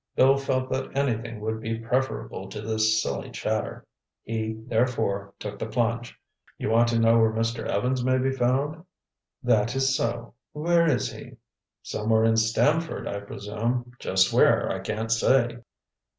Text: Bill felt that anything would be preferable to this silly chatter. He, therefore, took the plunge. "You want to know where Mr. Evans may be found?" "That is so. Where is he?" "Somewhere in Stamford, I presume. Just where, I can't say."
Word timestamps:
Bill 0.15 0.35
felt 0.35 0.67
that 0.71 0.97
anything 0.97 1.39
would 1.41 1.61
be 1.61 1.77
preferable 1.77 2.49
to 2.49 2.59
this 2.59 3.03
silly 3.03 3.29
chatter. 3.29 3.85
He, 4.23 4.53
therefore, 4.65 5.35
took 5.37 5.59
the 5.59 5.67
plunge. 5.67 6.19
"You 6.57 6.71
want 6.71 6.87
to 6.87 6.97
know 6.97 7.19
where 7.19 7.31
Mr. 7.31 7.67
Evans 7.67 8.03
may 8.03 8.17
be 8.17 8.31
found?" 8.31 8.83
"That 9.43 9.75
is 9.75 9.95
so. 9.95 10.33
Where 10.53 10.89
is 10.89 11.11
he?" 11.11 11.33
"Somewhere 11.83 12.23
in 12.23 12.35
Stamford, 12.37 13.07
I 13.07 13.19
presume. 13.19 13.91
Just 13.99 14.33
where, 14.33 14.71
I 14.71 14.79
can't 14.79 15.11
say." 15.11 15.59